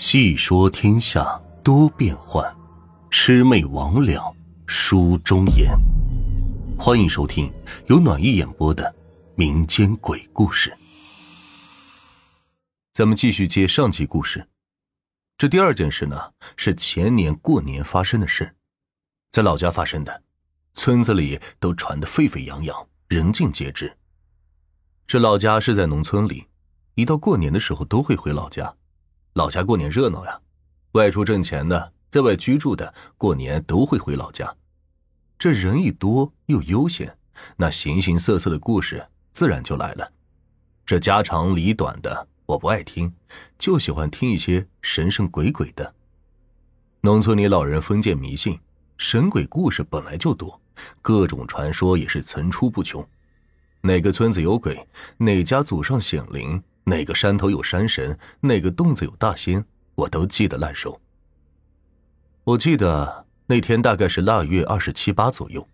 [0.00, 2.42] 细说天下多变幻，
[3.10, 4.34] 魑魅魍魉
[4.66, 5.78] 书中言。
[6.78, 7.52] 欢迎收听
[7.86, 8.96] 由暖玉演播的
[9.34, 10.74] 民间鬼故事。
[12.94, 14.48] 咱们继续接上集故事。
[15.36, 18.56] 这第二件事呢，是前年过年发生的事，
[19.30, 20.22] 在老家发生的，
[20.72, 23.94] 村子里都传得沸沸扬扬，人尽皆知。
[25.06, 26.46] 这老家是在农村里，
[26.94, 28.74] 一到过年的时候都会回老家。
[29.34, 30.40] 老家过年热闹呀，
[30.92, 34.56] 外出挣钱的，在外居住的，过年都会回老家。
[35.38, 37.16] 这人一多又悠闲，
[37.56, 40.12] 那形形色色的故事自然就来了。
[40.84, 43.12] 这家长里短的我不爱听，
[43.56, 45.94] 就喜欢听一些神神鬼鬼的。
[47.02, 48.58] 农村里老人封建迷信，
[48.98, 50.60] 神鬼故事本来就多，
[51.00, 53.08] 各种传说也是层出不穷。
[53.82, 54.86] 哪个村子有鬼，
[55.18, 56.62] 哪家祖上显灵。
[56.84, 61.00] 哪个山头有山神，哪个洞子有大仙，我都记得烂熟。
[62.42, 65.68] 我记得那天大概是腊月二十七八左右，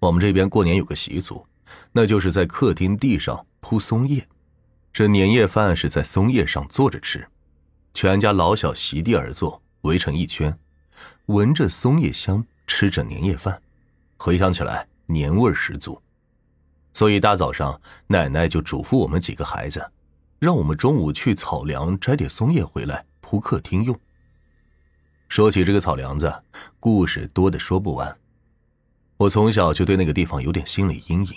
[0.00, 1.46] 我们这边过年有个习俗，
[1.92, 4.26] 那就是在客厅地上铺松叶，
[4.92, 7.26] 这年夜饭是在松叶上坐着吃，
[7.94, 10.58] 全家老小席地而坐，围成一圈，
[11.26, 13.62] 闻着松叶香，吃着年夜饭，
[14.18, 16.02] 回想起来年味十足。
[16.94, 19.90] 所以大早上，奶奶就嘱咐我们几个孩子。
[20.38, 23.98] 让我们中午去草梁摘点松叶回来铺客厅用。
[25.28, 26.32] 说起这个草梁子，
[26.78, 28.14] 故事多的说不完。
[29.16, 31.34] 我从小就对那个地方有点心理阴影。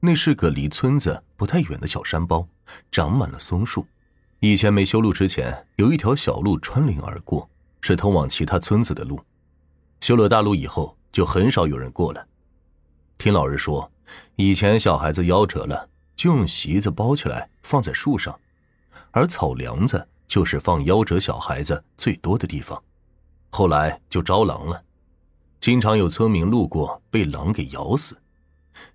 [0.00, 2.46] 那是个离村子不太远的小山包，
[2.90, 3.86] 长满了松树。
[4.40, 7.48] 以前没修路之前，有一条小路穿林而过，
[7.80, 9.20] 是通往其他村子的路。
[10.00, 12.26] 修了大路以后，就很少有人过了。
[13.16, 13.90] 听老人说，
[14.36, 15.88] 以前小孩子夭折了。
[16.18, 18.36] 就用席子包起来放在树上，
[19.12, 22.82] 而草梁子就是放夭折小孩子最多的地方。
[23.50, 24.82] 后来就招狼了，
[25.60, 28.20] 经常有村民路过被狼给咬死。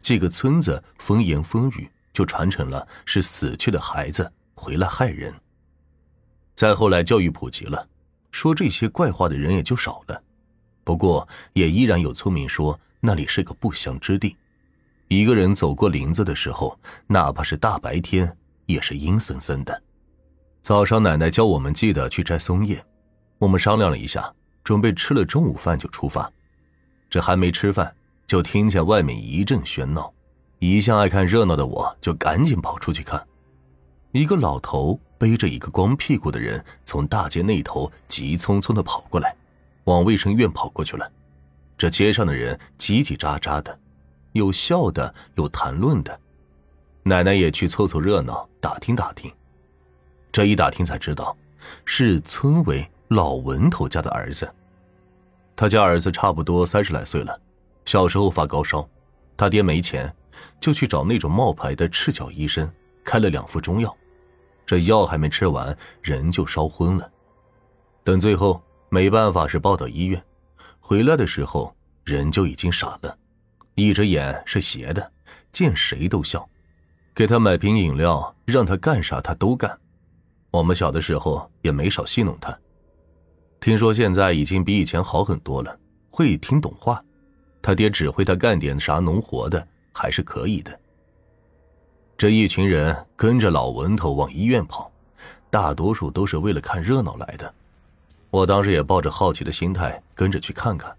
[0.00, 5.32] 这个村子风言风语就传成了是死去的孩子回来害人。
[6.56, 7.86] 再后来教育普及了，
[8.32, 10.20] 说这些怪话的人也就少了。
[10.82, 14.36] 不过也依然有村民说那里是个不祥之地。
[15.12, 16.74] 一个人走过林子的时候，
[17.06, 18.34] 哪怕是大白天，
[18.64, 19.82] 也是阴森森的。
[20.62, 22.82] 早上，奶奶教我们记得去摘松叶。
[23.38, 24.32] 我们商量了一下，
[24.64, 26.32] 准备吃了中午饭就出发。
[27.10, 27.94] 这还没吃饭，
[28.26, 30.10] 就听见外面一阵喧闹。
[30.60, 33.22] 一向爱看热闹的我，就赶紧跑出去看。
[34.12, 39.36] 一个老头背着一个光屁股的人，从大街那头急匆匆的跑过来，
[39.84, 41.06] 往卫生院跑过去了。
[41.76, 43.78] 这街上的人叽叽喳喳的。
[44.32, 46.18] 有笑的，有谈论的，
[47.02, 49.32] 奶奶也去凑凑热闹，打听打听。
[50.30, 51.36] 这一打听才知道，
[51.84, 54.50] 是村委老文头家的儿子。
[55.54, 57.38] 他家儿子差不多三十来岁了，
[57.84, 58.88] 小时候发高烧，
[59.36, 60.12] 他爹没钱，
[60.58, 62.70] 就去找那种冒牌的赤脚医生，
[63.04, 63.94] 开了两副中药。
[64.64, 67.10] 这药还没吃完，人就烧昏了。
[68.02, 70.24] 等最后没办法，是抱到医院，
[70.80, 73.16] 回来的时候人就已经傻了。
[73.74, 75.12] 一只眼是斜的，
[75.50, 76.48] 见谁都笑，
[77.14, 79.78] 给他买瓶饮料，让他干啥他都干。
[80.50, 82.56] 我们小的时候也没少戏弄他。
[83.60, 85.78] 听说现在已经比以前好很多了，
[86.10, 87.02] 会听懂话。
[87.62, 90.78] 他爹指挥他干点啥农活的，还是可以的。
[92.18, 94.92] 这一群人跟着老文头往医院跑，
[95.48, 97.54] 大多数都是为了看热闹来的。
[98.30, 100.94] 我当时也抱着好奇的心态跟着去看看。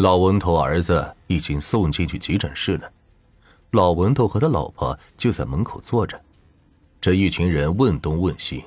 [0.00, 2.90] 老文头儿子已经送进去急诊室了，
[3.72, 6.18] 老文头和他老婆就在门口坐着。
[7.02, 8.64] 这一群人问东问西，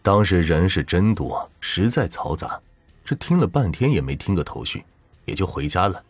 [0.00, 2.58] 当时人是真多，实在嘈杂。
[3.04, 4.82] 这听了半天也没听个头绪，
[5.26, 6.02] 也就回家了。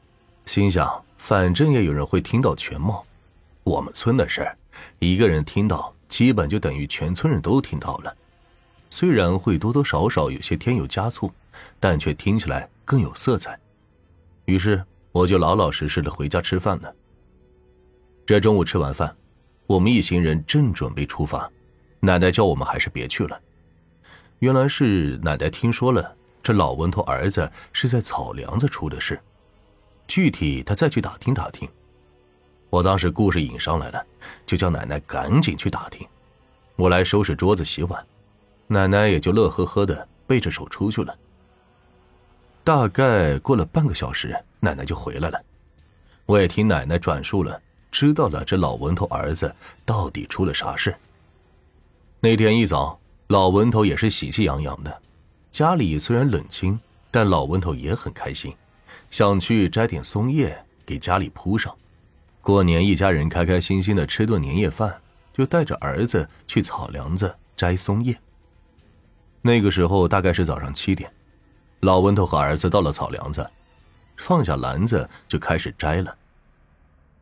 [0.45, 3.05] 心想，反正也有人会听到全貌。
[3.65, 4.49] 我们村的事，
[5.01, 8.17] 一个人听到，基本就等于全村人都听到了。
[8.89, 11.29] 虽然会多多少少有些添油加醋，
[11.81, 13.59] 但却听起来更有色彩。
[14.45, 16.95] 于是我就老老实实的回家吃饭了。
[18.27, 19.17] 这中午吃完饭，
[19.67, 21.51] 我们一行人正准备出发，
[22.01, 23.41] 奶奶叫我们还是别去了。
[24.39, 29.21] 原来是奶奶听说了这老文头儿子是在草梁子出的事，
[30.07, 31.69] 具体他再去打听打听。
[32.71, 34.05] 我当时故事引上来了，
[34.47, 36.07] 就叫奶奶赶紧去打听。
[36.77, 38.07] 我来收拾桌子洗碗，
[38.69, 41.15] 奶奶也就乐呵呵的背着手出去了。
[42.63, 45.41] 大概过了半个小时，奶奶就回来了。
[46.27, 47.61] 我也听奶奶转述了，
[47.91, 49.53] 知道了这老文头儿子
[49.85, 50.95] 到底出了啥事。
[52.21, 55.03] 那天一早，老文头也是喜气洋洋的，
[55.51, 56.79] 家里虽然冷清，
[57.11, 58.55] 但老文头也很开心，
[59.11, 61.75] 想去摘点松叶给家里铺上。
[62.43, 65.01] 过年一家人开开心心的吃顿年夜饭，
[65.33, 68.17] 就带着儿子去草梁子摘松叶。
[69.43, 71.11] 那个时候大概是早上七点，
[71.81, 73.49] 老文头和儿子到了草梁子，
[74.19, 76.15] 放下篮子就开始摘了。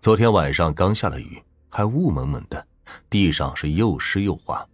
[0.00, 1.40] 昨天晚上刚下了雨，
[1.70, 2.66] 还雾蒙蒙的，
[3.08, 4.66] 地上是又湿又滑。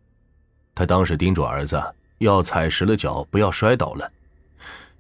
[0.75, 1.83] 他当时叮嘱儿子
[2.19, 4.11] 要踩实了脚，不要摔倒了。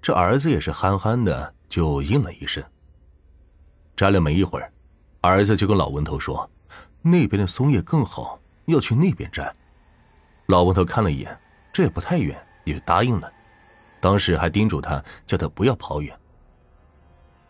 [0.02, 2.62] 这儿子也是憨憨的，就应了一声。
[3.96, 4.70] 摘了没一会儿，
[5.22, 6.48] 儿子就跟老文头说
[7.00, 9.50] ：“那边的松叶更好，要去那边摘。”
[10.46, 11.40] 老文头看了一眼，
[11.72, 13.32] 这也不太远，也答应了。
[14.04, 16.14] 当时还叮嘱他，叫他不要跑远。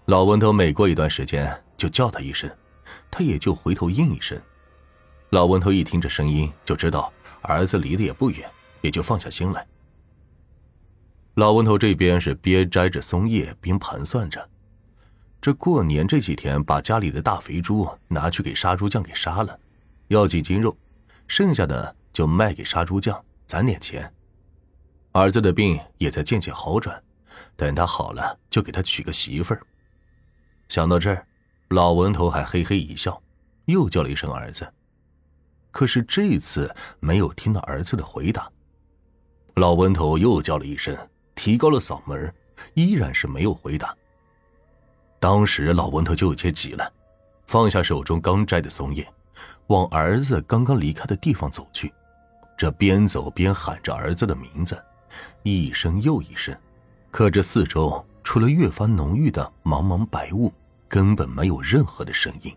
[0.05, 2.49] 老文头每过一段时间就叫他一声，
[3.11, 4.41] 他也就回头应一声。
[5.31, 7.13] 老文头一听这声音，就知道。
[7.43, 8.49] 儿子离得也不远，
[8.83, 9.67] 也就放下心来。
[11.35, 14.49] 老文头这边是边摘着松叶边盘算着：
[15.41, 19.59] 这过年这几天，把家里的大肥猪拿去给杀猪匠给杀了，
[20.07, 20.77] 要几斤肉，
[21.27, 24.09] 剩下的就卖给杀猪匠攒点钱。
[25.17, 27.01] 儿子的病也在渐渐好转，
[27.55, 29.63] 等他好了，就给他娶个媳妇儿。
[30.69, 31.25] 想到这儿，
[31.69, 33.23] 老文头还嘿嘿一笑，
[33.67, 34.69] 又叫了一声儿子。
[35.71, 38.51] 可是这次没有听到儿子的回答，
[39.55, 40.97] 老文头又叫了一声，
[41.37, 42.35] 提高了嗓门，
[42.75, 43.97] 依然是没有回答。
[45.21, 46.93] 当时老文头就有些急了，
[47.47, 49.07] 放下手中刚摘的松叶，
[49.69, 51.95] 往儿子刚刚离开的地方走去。
[52.59, 54.77] 这边走边喊着儿子的名字，
[55.43, 56.57] 一声又一声。
[57.11, 60.53] 可这四周除了越发浓郁的茫茫白雾，
[60.89, 62.55] 根本没有任何的声音。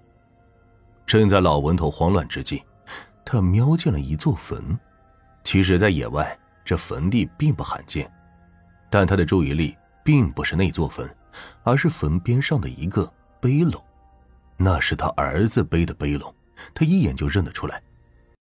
[1.05, 2.63] 正在老文头慌乱之际。
[3.29, 4.79] 他瞄见了一座坟，
[5.43, 8.09] 其实，在野外这坟地并不罕见，
[8.89, 11.13] 但他的注意力并不是那座坟，
[11.63, 13.05] 而是坟边上的一个
[13.41, 13.83] 背篓，
[14.55, 16.33] 那是他儿子背的背篓，
[16.73, 17.83] 他一眼就认得出来，